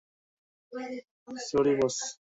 [1.27, 1.97] Sorry, বস।